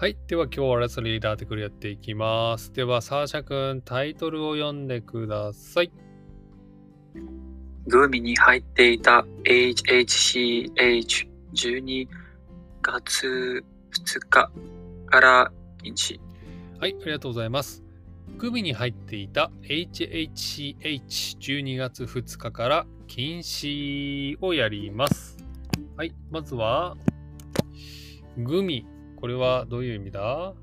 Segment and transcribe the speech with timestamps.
[0.00, 0.16] はい。
[0.28, 2.72] では今日はレッスンリーダーテクルやっていきます。
[2.72, 5.92] では、サーシャ君、タイトルを読んでください。
[7.86, 12.08] グミに入っていた HHCH12
[12.80, 14.50] 月2日
[15.04, 15.52] から
[15.82, 16.18] 禁止。
[16.78, 17.84] はい、ありがとうございます。
[18.38, 25.36] グミに入っていた HHCH12 月2日から禁止をやります。
[25.98, 26.96] はい、まずは、
[28.38, 28.86] グミ。
[29.20, 30.54] これはどういう意味だ？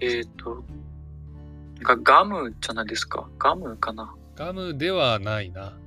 [0.00, 0.64] えっ、と、
[1.82, 3.28] がガムじゃないですか？
[3.38, 4.14] ガムかな？
[4.36, 5.78] ガムではないな。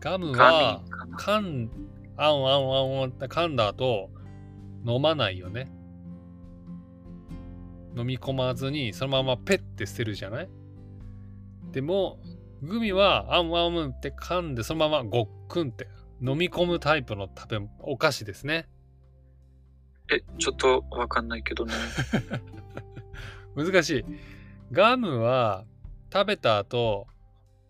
[0.00, 1.70] ガムガはミかん、
[2.16, 4.10] あんあんあんあんって噛んだ後、
[4.86, 5.70] 飲まないよね。
[7.96, 10.48] 飲み込まずに、そのままペッて捨てるじゃない
[11.72, 12.20] でも、
[12.62, 15.88] グミはあんあんあんって噛んで、そのままごっくんって
[16.20, 18.68] 飲み込むタイプの食べ、お菓子ですね。
[20.10, 21.74] え、ちょっとわかんないけどね。
[23.54, 24.04] 難しい。
[24.72, 25.64] ガムは
[26.12, 27.06] 食べた後、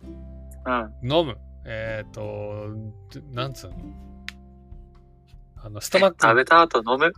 [0.03, 1.11] うん。
[1.11, 1.39] 飲む。
[1.65, 2.67] えっ、と、
[3.33, 3.77] なんつうの？
[5.57, 7.13] あの、ストマック食べた後飲む？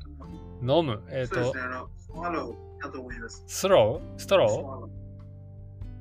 [0.62, 1.02] 飲む。
[1.10, 3.44] えっ、ーだと思います。
[3.46, 4.18] スロー？
[4.18, 4.48] ストロー？
[4.50, 5.00] スワロー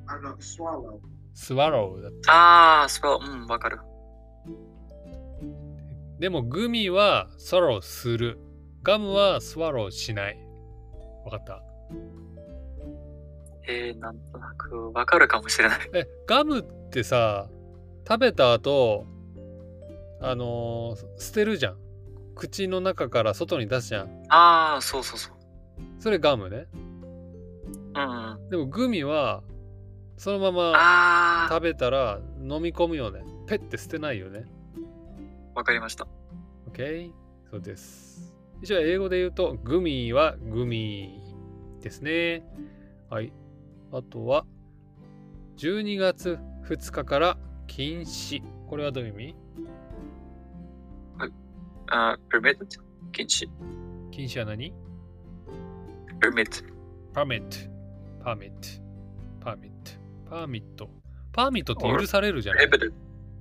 [0.08, 1.02] あの、スワロ
[1.34, 2.30] swallow だって。
[2.30, 3.80] ああ、そう、うん、わかる。
[6.20, 8.40] でもグミは swallow する。
[8.90, 10.40] ガムは swallow しない。
[11.24, 11.62] わかった？
[13.68, 15.80] えー、なんとなくわかるかもしれない。
[15.94, 17.48] え、ガムってさ、
[18.08, 19.06] 食べた後、
[20.20, 21.78] あのー捨てるじゃん。
[22.34, 24.24] 口の中から外に出すじゃん。
[24.30, 25.34] ああ、そうそうそう。
[26.00, 26.66] それガムね。
[26.74, 28.50] うんうん。
[28.50, 29.44] でもグミは、
[30.18, 33.24] そのまま食べたら飲み込むよね。
[33.46, 34.48] ペッて捨てないよね。
[35.54, 36.08] わかりました。
[36.72, 37.12] OK?
[37.52, 38.34] そうです。
[38.62, 41.22] 一応英語で言うと、グミはグミ
[41.82, 42.44] ですね。
[43.10, 43.32] はい。
[43.92, 44.46] あとは、
[45.58, 47.38] 12月2日から
[47.68, 48.42] 禁止。
[48.68, 49.36] これはどういう意味？
[51.88, 52.58] あー、permit
[53.12, 53.48] 禁止。
[54.12, 54.74] 禁止は何
[56.20, 56.66] ？permit。
[57.14, 57.70] ?permit。
[58.24, 58.82] permit。
[59.42, 59.72] permit。
[60.30, 60.90] permit。
[61.32, 62.92] パーミットって許されるじゃない？Prohibited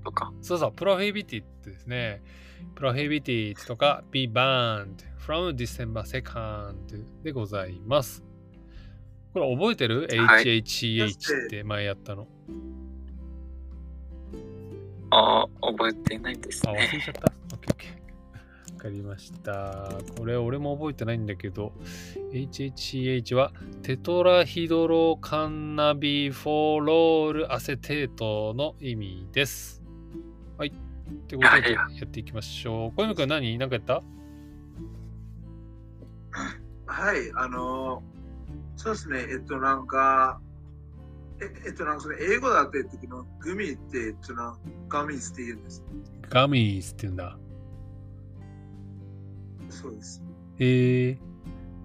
[0.04, 0.32] とか。
[0.42, 2.22] そうそう、プロヒビティってですね、
[2.74, 4.86] プロヒビティとか be banned
[5.18, 8.24] from December 2nd でございます。
[9.34, 12.26] これ覚えてる、はい ?HHCH って前やったの。
[15.10, 16.90] ああ、覚えていないですあ、忘ね。
[16.92, 17.32] れちゃった。
[17.56, 17.98] OKOK。
[18.74, 19.90] わかりました。
[20.16, 21.72] これ俺も覚えてないんだけど、
[22.32, 29.77] HHCH はテトラヒドロカンナビフォロールアセテートの意味です。
[30.58, 30.72] はい。
[31.28, 32.92] ということでやはいっていきましょう。
[32.96, 33.58] 小山君何？
[33.58, 34.02] 何かやった？
[36.86, 38.02] はい、あの、
[38.74, 40.40] そうですね、えっと、なんか、
[41.40, 44.58] ええっと、なんかそれ英語だって言っての、グミって、えっと、な
[44.88, 45.84] ガミスって言うんです。
[46.28, 47.38] ガミーズって言うんだ。
[49.68, 50.24] そうです。
[50.58, 51.18] えー、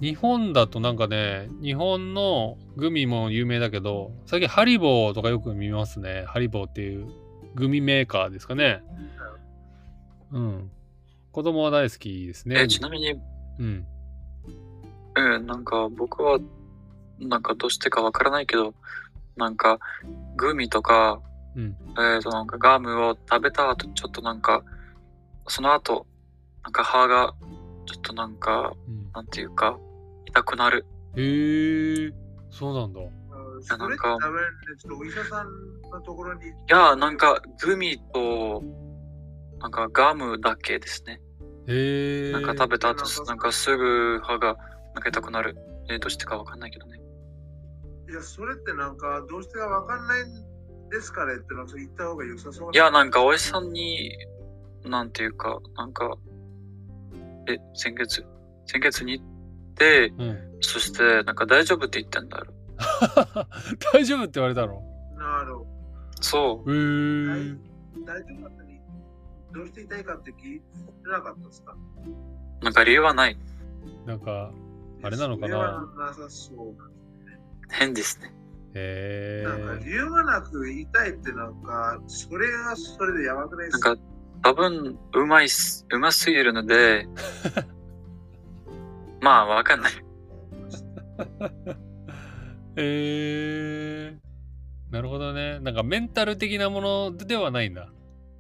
[0.02, 6.26] 日本だとなんかね、日本のグミも有名だけど、最近ハリボーとかよく見ますね。
[6.28, 7.08] ハリボーっていう
[7.56, 8.84] グミメーカーですかね。
[10.32, 10.72] うん。
[11.32, 12.68] 子供は大好きですねえ。
[12.68, 13.14] ちなみに、
[13.60, 13.86] うん。
[15.16, 16.40] うん、なんか僕は、
[17.20, 18.74] なんかどうしてかわからないけど、
[19.36, 19.80] なんか
[20.36, 21.22] グミとか、
[21.56, 21.76] うん。
[22.16, 24.64] えっ、となんかガムを食べた後、ちょっとなんか、
[25.48, 26.08] その後、
[26.64, 27.34] なんか歯が、
[27.86, 29.78] ちょっとなんか、うん、なんていうか、
[30.26, 30.86] 痛くなる。
[31.16, 32.14] へえー、
[32.50, 33.02] そうなんだ。
[33.54, 34.40] あやそれってなんか多分、
[34.78, 36.46] ちょっとお医者さんのところに。
[36.46, 38.64] いいや、なんかグミと、
[39.60, 41.22] なんかガムだけですね。
[41.68, 42.32] へえー。
[42.32, 44.58] なんか食べた後なんか、なんかすぐ歯が
[44.94, 45.56] なんか痛くなる。
[45.90, 47.04] えーどうしてかわかんないけどね。
[48.14, 54.12] や、それってなんか、どうしてかわかんないんですかねって言った方が良さそういや、なんかお医者さんに、
[54.86, 56.16] なんていうか、なんか、
[57.48, 58.26] え、先月？
[58.66, 59.26] 先月に行っ
[59.76, 60.40] て、うん。
[60.62, 62.46] そして、なんか大丈夫って言ってんだよ。
[63.94, 64.82] 大丈夫って言われたの？
[65.18, 65.68] なるほど。
[66.22, 66.72] そう。
[66.72, 67.58] へえー。
[68.06, 68.82] 大丈夫だったのに、
[69.54, 70.66] どうして痛いかって聞いて
[71.10, 71.76] なかったですか？
[72.62, 73.38] なんか理由はない。
[74.06, 74.52] なんか、
[75.04, 75.86] あれなのかな？
[75.98, 76.76] なさそう。
[77.72, 78.34] 変ですね。
[78.76, 83.90] へえなんか理由がなく痛いってなんか、それがそれでやばくないですか？
[83.90, 84.04] なんか、
[84.44, 87.08] 多分、うまいす、うますぎるので、
[89.22, 89.92] まあ、わかんない。
[92.76, 95.60] えー、なるほどね。
[95.60, 97.90] なんかメンタル的なものではないんだ。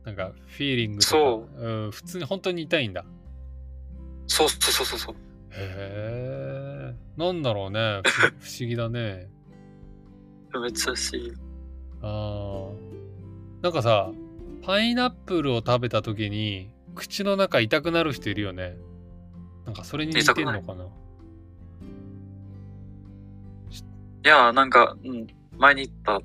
[0.05, 1.09] なんかフィーリングとか。。
[1.11, 3.05] そううん、普通に本当に痛いんだ。
[4.27, 5.15] そうそうそうそうそう。
[5.51, 6.95] へえ。
[7.17, 8.01] なんだろうね。
[8.05, 9.29] 不不思議だね。
[10.61, 11.33] めっちゃしい。
[12.01, 12.73] あー
[13.61, 14.11] なんかさ、
[14.63, 18.77] パイナップルを食べた時に口の中痛くなる人いるよね。
[19.65, 20.85] なんかそれに似てるのかな
[24.25, 25.27] いや、なんか、うん、
[25.57, 26.19] 前に言った。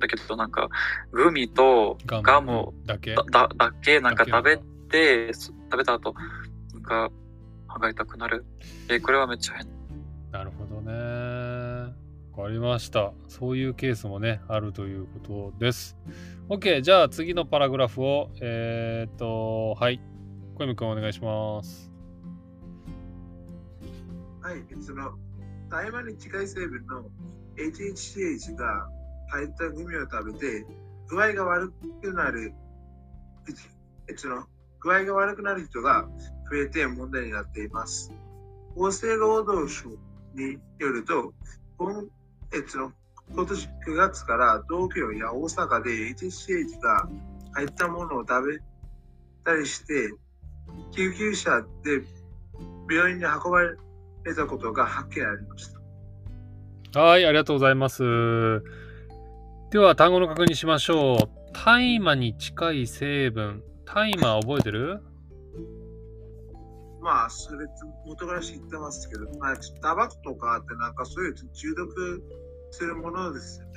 [0.00, 0.68] だけど、なんか、
[1.12, 3.14] グミとガムだけ？
[3.14, 4.56] だだだけなんか食べ
[4.90, 6.14] て、そ食べた後、
[6.72, 7.10] なんか、
[7.68, 8.44] 歯が痛くなる。
[8.88, 9.66] え、これはめっちゃ変。
[10.32, 10.92] なるほどね。
[12.36, 13.12] わかりました。
[13.28, 15.96] そういうケースもね、あるということです。
[16.48, 20.00] OK、じゃあ次のパラグラフを、えー、っと、はい。
[20.56, 21.92] 小泉くんお願いします。
[24.40, 25.12] はい、その
[25.70, 27.04] 台湾に近い成分の
[27.56, 28.88] HHCH が
[29.28, 30.66] 入ったグミを食べて
[31.08, 31.72] 具合が悪
[32.02, 32.52] くなる、
[34.16, 34.44] その
[34.80, 36.06] 具合が悪くなる人が
[36.50, 38.12] 増えて問題になっています。
[38.76, 39.88] 厚生労働省
[40.34, 41.32] によると、
[41.78, 42.04] 今
[42.52, 42.92] えの
[43.32, 47.08] 今年9月から東京や大阪で HCH が
[47.52, 48.58] 入ったものを食べ
[49.44, 50.12] たりして、
[50.92, 52.02] 救急車で
[52.90, 53.76] 病院に運ばれ
[54.24, 55.68] 得たことが発見ありまし
[56.92, 57.00] た。
[57.00, 58.02] はい、ありがとうございます。
[59.70, 61.18] では、単語の確認しましょう。
[61.52, 63.62] 大麻に近い成分。
[63.84, 65.02] 大麻覚えてる？
[67.00, 67.66] まあ、それ
[68.06, 72.22] 元から知ってますけど、まあ、タバコとかってなんかそういう中毒
[72.70, 73.72] するものですよね。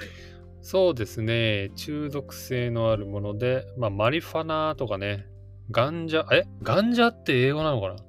[0.62, 1.72] そうですね。
[1.76, 5.28] 中毒性のあるもので、まあ、マリファナとかね。
[5.72, 6.46] ガンジャ、え？
[6.64, 7.94] ガンジャって英語なのかな？
[7.94, 8.02] はい。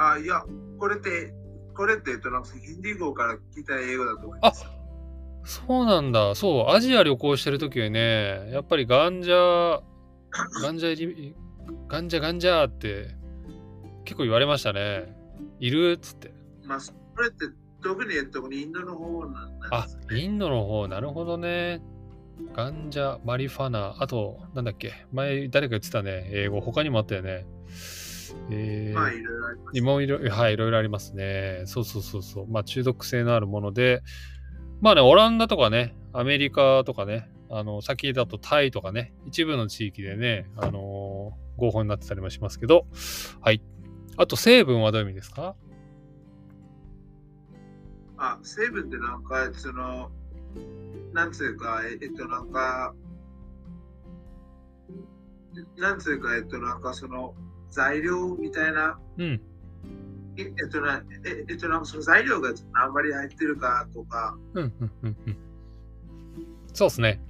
[0.00, 0.42] あ、いや、
[0.78, 1.34] これって、
[1.74, 4.66] これって、えっと、なんかヒンディー語から聞いた英語だと思います。
[5.44, 6.34] そうなんだ。
[6.34, 9.80] そう、アジア旅行してるときはね、やっぱりガンジャ、
[10.62, 11.36] ガンジャ入り、
[11.88, 13.14] ガンジャガンジャって
[14.04, 15.16] 結構言われましたね。
[15.58, 16.32] いるっつって。
[16.64, 16.78] まあ、
[17.16, 17.46] これって
[17.82, 21.82] 特に、えっと、インドの方なんあです、インドの方、なるほどね。
[22.54, 27.46] ガンジャ、マリファナ、あと、なんだっけ、前誰か言ってたね、英語、他にもあったよね。
[28.50, 29.78] えー、まあ、いろいろあります。
[29.78, 31.62] いろいろ、はい、いろいろありますね。
[31.66, 32.46] そうそうそうそう。
[32.48, 34.02] まあ、中毒性のあるもので、
[34.80, 42.86] まあね、オランダとかね、アメリカとかね、あの、先だとタイとかね、一部の地域でね、あのー合法になってたりもしますけど、
[43.42, 43.60] はい。
[44.16, 45.54] あと、成分はどういう意味ですか？
[48.16, 50.10] あ、成分ってなんか、その、
[51.12, 52.94] なんつうか、ええっと、なんか、
[55.76, 57.34] なんつうか、えっと、なんかその、
[57.70, 59.40] 材料みたいな、うん。
[60.36, 65.36] ええっとな、ええっと、なその材料が何割入ってるかとか、うん、うん、うん、うん。
[66.72, 67.20] そうですね。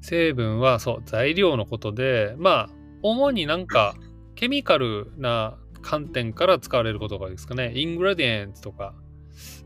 [0.00, 2.70] 成分は、そう、材料のことで、まあ、
[3.02, 3.94] 主になんか、
[4.34, 7.72] ケミカルな観点から使われることがですかね。
[7.74, 8.94] イングレディエンツとか、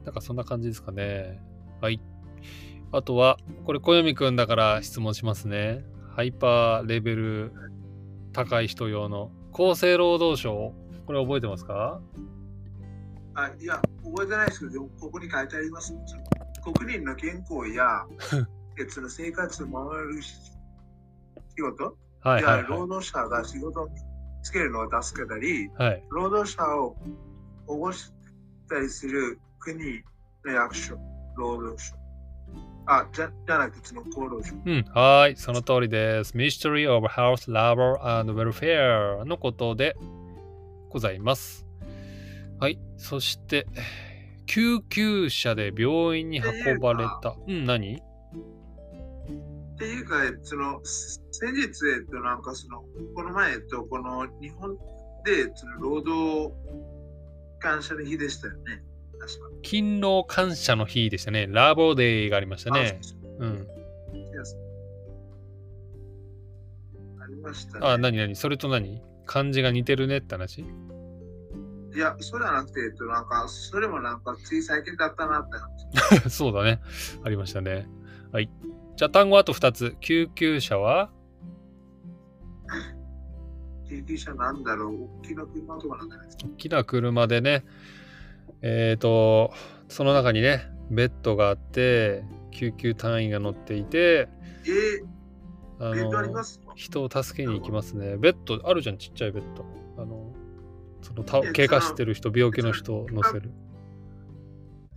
[0.05, 1.41] なんかそんな感じですかね。
[1.81, 2.00] はい。
[2.93, 5.85] あとは、これ、小読くんだから質問しますね。
[6.11, 7.53] ハイパーレベル
[8.33, 10.73] 高い人用の厚生労働省。
[11.06, 12.00] これ覚えてますか？
[13.35, 15.94] あいや、覚えてないですけど、ここに書いてあります。
[16.62, 18.05] 国民の健康や、
[18.79, 20.32] えその生活を守る仕
[21.61, 23.88] 事、はいはい、や労は働者が仕事を
[24.42, 25.69] つけるのを助けたり、い。
[25.75, 26.04] はい。
[26.11, 26.97] 労働者を
[27.66, 28.12] 保護し
[28.69, 30.02] たりする国
[30.45, 30.97] の役所、
[31.37, 32.00] 労働省。
[32.92, 34.52] あ、じゃじゃなくて、その厚労省。
[34.66, 36.37] うん、はい、その通りです。
[36.37, 39.97] Mystery of Health, Labor and Welfare のことで
[40.88, 41.66] ございます。
[42.59, 43.66] はい、そして、
[44.47, 47.37] 救急車で病院に運ばれた。
[47.47, 47.97] うん、何？
[47.97, 48.00] っ
[49.78, 52.82] ていうか、その先日、えっと、なんかその、
[53.14, 54.76] この前、えっと、この日本
[55.25, 56.52] で、その労働
[57.61, 58.82] 感謝の日でしたよね。
[59.62, 61.47] 勤労感謝の日でしたね。
[61.49, 63.00] ラボデーがありましたね。
[63.41, 63.45] あ。
[63.45, 63.67] うん。
[67.23, 67.87] ありました、ね。
[67.87, 68.35] あ、何何？
[68.37, 69.03] それと何？
[69.27, 70.61] 漢字が似てるねって話？
[70.62, 75.57] いや、それはなくて、えっと、なんか、それもなんか、つい最近だったなって
[76.21, 76.31] 話。
[76.31, 76.81] そうだね。
[77.25, 77.89] ありましたね。
[78.33, 78.49] はい。
[78.97, 79.97] じゃあ単語あと2つ。
[80.00, 81.11] 救急車は？
[83.89, 86.47] 救急車なんだろう大きな車とかなんじゃないですか。
[86.47, 87.65] 大きな車でね、
[88.62, 89.52] えっ、と、
[89.88, 94.29] その中にね、ベッドがあって、救急隊員が乗っていて、
[94.67, 95.02] え
[95.79, 96.61] あー、ありのます？
[96.75, 98.17] 人を助けに行きますね。
[98.17, 99.64] ベッドあるじゃん、ちっちゃいベッド。
[99.97, 100.33] あの、
[101.02, 103.50] そのたえ怪我してる人、病気の人を乗せる。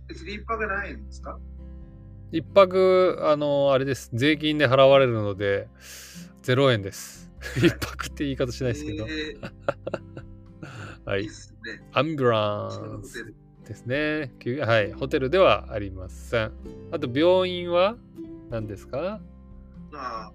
[0.08, 1.38] 別に一泊ないんですか？
[2.32, 4.10] 一泊、あの、あれです。
[4.12, 5.68] 税金で払われるので、
[6.42, 7.30] 0円です。
[7.56, 9.06] 一泊って言い方しないですけど。
[9.06, 9.52] えー
[11.06, 11.30] はいいっ。
[11.30, 11.82] すね。
[11.92, 13.34] アンビュランス。
[13.64, 14.32] ですね。
[14.40, 14.92] 救はい。
[14.92, 16.52] ホテルではありません。
[16.92, 17.96] あと、病院は
[18.50, 19.20] 何ですか？
[19.90, 20.32] まあ、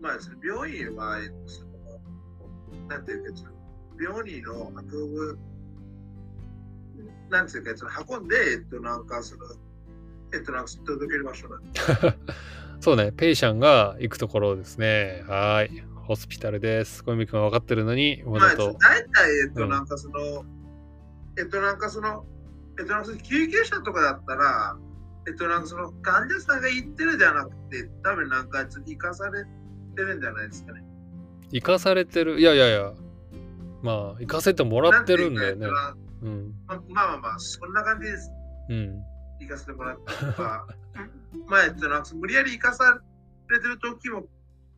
[0.00, 1.68] まあ、その病院は、えっと、その、
[2.88, 3.40] なんていうか、
[4.00, 5.38] 病院の運ぶ、
[7.30, 9.44] なんていうか、その運んで、えっと、なんか、その、
[10.32, 11.70] えっと、なんか、届ける場所なんで。
[12.80, 13.12] そうね。
[13.12, 15.24] ペイシャンが行くところですね。
[15.26, 15.70] はい。
[16.06, 17.02] ホスピタルです。
[17.02, 18.72] 小泉君は分かってるのに、わまあ、ざと。
[18.74, 20.44] 大体、えっと、うんなんかその、
[21.38, 22.24] えっと、なんかその、
[22.78, 24.76] えっと、なんか救急車とかだったら、
[25.26, 29.44] えっと、なんかその患者さんが言ってるじゃなくて、多分なんか生かされ
[29.96, 30.84] てるんじゃないですかね。
[31.50, 32.40] 生かされてる？
[32.40, 32.92] いやいやいや。
[33.82, 35.66] まあ、生かせてもらってるんだよね
[36.22, 36.54] うん。
[36.66, 38.30] まあまあまあまあ、そんな感じです。
[38.70, 39.02] うん。
[39.40, 40.66] 生かせてもらったとか、
[41.48, 42.98] まあ、えっと、なんか無理やり生かさ
[43.50, 44.24] れてる時も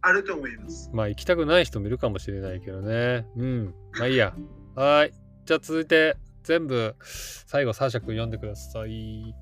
[0.01, 0.91] あると思います。
[0.93, 3.29] まあ、行きたくない人もいるかもしれないけどね。
[3.37, 3.75] うん。
[3.97, 4.35] まあいいや。
[4.75, 5.13] はい。
[5.45, 9.35] じゃあ続いて、全部、最後、サーシャ君読んでください。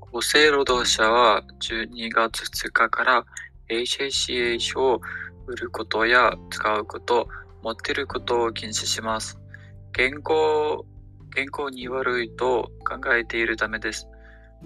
[0.00, 3.26] 厚生労働者は12月2日から
[3.68, 5.02] HACH を
[5.46, 7.28] 売ることや使うこと、
[7.62, 9.38] 持っていることを禁止します。
[9.92, 10.82] 健康、
[11.34, 14.08] 健康に悪いと考えているためです。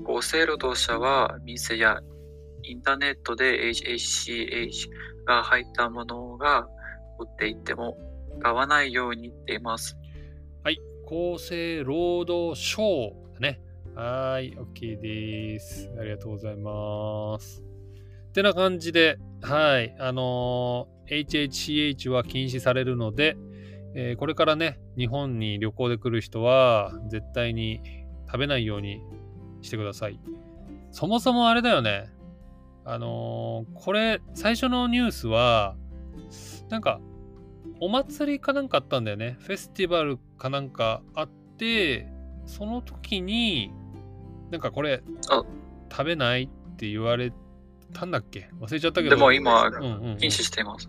[0.06, 1.98] 厚生労働者は店や
[2.62, 4.70] インターネットで HACH
[5.26, 6.68] が入ったものが
[7.18, 7.96] 売っていても
[8.40, 9.96] 買わないように言っています。
[11.08, 13.62] 厚生労働省だね。
[13.94, 14.52] はい。
[14.52, 15.90] OK です。
[15.98, 17.62] ありがとうございます。
[18.28, 19.96] ってな感じで、はい。
[19.98, 23.38] あのー HHCH は禁止されるので、
[23.94, 27.80] えーこれからね、日本に旅行で来る人は、絶対に
[28.26, 29.00] 食べないように
[29.62, 30.20] してください。
[30.90, 32.10] そもそもあれだよね。
[32.84, 35.74] あのーこれ、最初のニュースは、
[36.68, 37.00] なんか、
[37.80, 39.38] お祭りかなんかあったんだよね。
[39.40, 42.08] フェスティバルかなんかあって、
[42.46, 43.72] その時に、
[44.50, 45.44] なんかこれあ、
[45.90, 47.32] 食べないって言われ
[47.92, 48.48] たんだっけ？
[48.60, 49.16] 忘れちゃったけど。
[49.16, 50.88] でも今うんうんうん禁止しています。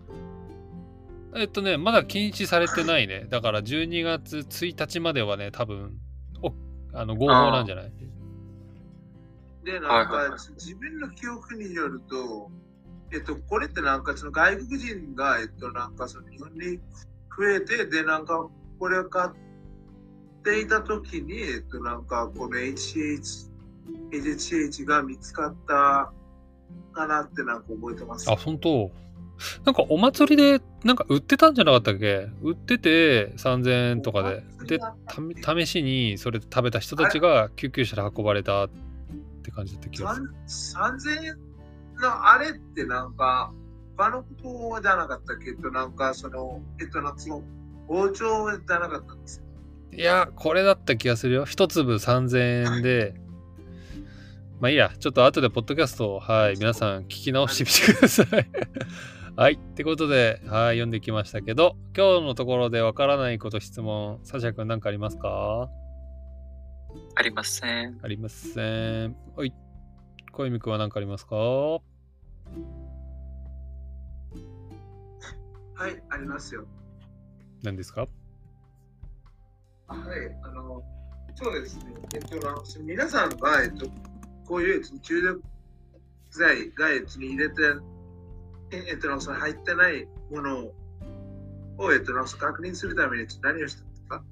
[1.35, 3.27] えっとね、まだ禁止されてないね。
[3.29, 5.99] だから12月1日まではね、多分、
[6.41, 6.53] お
[6.93, 7.91] あの合法なんじゃない？
[9.63, 12.49] で、なんはいはいはか自分の記憶によると、
[13.11, 16.79] えっと、これってなんかその外国人が、えっと、なんかその日本に
[17.37, 18.47] 増えて、で、なんか
[18.79, 19.31] これを買っ
[20.43, 23.49] ていたときに、えっと、なんかこの HCH、
[24.11, 26.11] HCH が見つかった
[26.93, 28.31] かなってなんか覚えてます。
[28.31, 28.91] あ、本当
[29.63, 32.29] なんかお祭りでなんか売ってたんじゃなかったっけ？
[32.41, 34.43] 売ってて3000円とかで。
[34.65, 38.69] で、た試しにそれ食べた人たちが救急車で運ばれたっ
[39.43, 40.33] て感じだった気がする。
[40.47, 41.37] 3000円
[42.01, 43.53] のあれってなんか、
[43.97, 44.27] 他のこ
[44.75, 45.53] とじゃなかったけ？
[45.53, 47.43] ど、なんかその、えっと、なんかその、
[47.89, 48.15] 包丁
[48.51, 49.43] じゃなかったんです。
[49.91, 51.45] いや、これだった気がするよ。
[51.45, 53.15] 一粒3000円で。
[54.59, 58.49] まあいいや、ちょっと後でポッドキャストを、はい、皆さん聞き直してみてください。
[59.35, 65.69] はい、ってことで、はい、読んできましたけど、今日のところでわからないこと質問、サシャ君何かありますか？
[67.15, 67.97] ありません。
[68.03, 69.15] ありません。
[69.35, 69.53] はい。
[70.31, 71.35] 小泉君は何かありますか？
[71.35, 71.79] は
[75.87, 76.67] い、ありますよ。
[77.63, 78.07] 何ですか？
[79.87, 79.99] はい、
[80.43, 80.83] あの、
[81.35, 81.85] そうですね。
[82.13, 82.37] えっと、
[82.81, 83.87] 皆さんが、えっと、
[84.47, 85.41] こういう中毒
[86.31, 87.55] 剤が、えっと、入れて、
[88.71, 90.71] ええっと、その入ってないもの
[91.77, 94.23] を、えっと、確認するために何をしたんですか？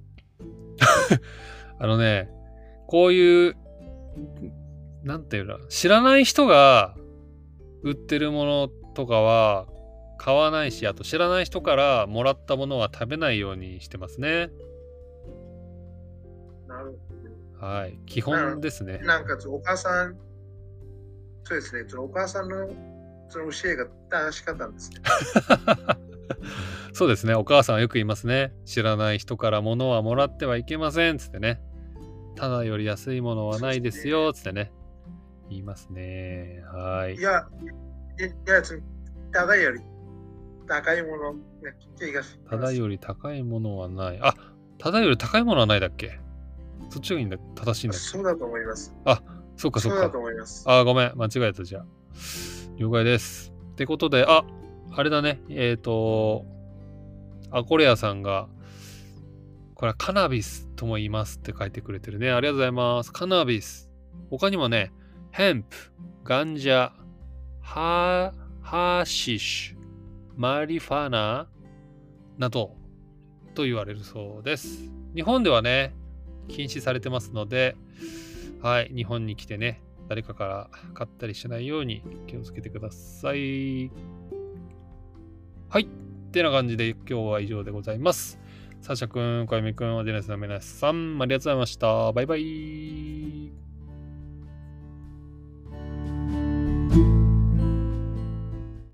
[1.80, 2.30] あのね、
[2.88, 3.56] こういう、
[5.04, 6.96] なんていうの、知らない人が
[7.84, 9.68] 売ってるものとかは
[10.18, 14.50] 買わないし、あと知らない人からもらったものは食べないようにしてますね。
[16.68, 16.98] なる
[17.60, 18.00] ほはい。
[18.06, 19.06] 基本ですねど。。
[19.06, 20.18] なんか、お母さん、
[21.44, 22.68] そうですね、お母さんの
[23.30, 24.98] その教えが正しかったんですね。
[26.94, 27.36] そうですね。
[27.36, 28.54] お母さんはよく言いますね。
[28.66, 31.18] 知らない人から物はもらってはいけません。
[31.18, 31.62] つってね。
[32.36, 34.34] ただより安いものはないですよ。
[34.34, 34.72] つってね。
[35.50, 36.64] 言いますね。
[36.74, 37.22] はいい。
[37.22, 37.48] や、
[38.20, 38.62] いや、
[39.32, 39.82] ただより
[40.68, 41.40] 高いもの、ね、
[41.98, 44.20] 気がしますただより高いものはない。
[44.22, 44.36] あ、
[44.78, 46.20] ただより高いものはないだっけ？
[46.90, 47.38] そっちがいいんだ。
[47.56, 48.06] 正しいんだっけ？
[48.06, 48.94] そうだと思います。
[49.56, 50.18] そっかそっかそうだと。
[50.20, 50.64] 思います。
[50.68, 51.12] あ、ごめん。
[51.16, 51.86] 間違えたじゃあ。
[52.78, 53.54] 了解です。
[53.72, 54.44] ってことで、あ、
[54.92, 55.42] あれだね。
[55.50, 56.46] えっ、と、
[57.52, 58.48] アコレアさんが、
[59.74, 62.32] これはカナビスとも言いますって書いてくれてるね。
[62.32, 63.12] ありがとうございます。
[63.12, 63.90] カナビス。
[64.30, 64.92] 他にもね、
[65.32, 65.76] ヘンプ、
[66.24, 66.92] ガンジャ、
[67.62, 69.77] ハー、ハーシッシュ、
[70.38, 71.48] マリファナ
[72.38, 72.77] など、
[73.56, 74.91] と言われるそうです。
[75.15, 75.96] 日本ではね、
[76.48, 77.75] 禁止されてますので、
[78.62, 83.89] はい、日本に来てね、誰かから買ったりしないように気をつけてください。
[85.70, 85.82] はい。
[85.82, 88.39] ってな感じで今日は以上でございます。
[88.82, 92.13] サーシャくん、小泉くん、おでなすの皆さん、ありがとうございました。
[92.13, 93.67] バイバイ。